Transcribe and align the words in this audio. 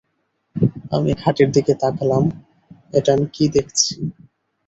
আমি 0.91 1.11
খাটের 1.13 1.49
দিকে 1.51 1.73
তাকলাম-এটা 1.81 3.09
আমি 3.15 3.25
কী 3.35 3.45
দেখছি! 3.55 3.93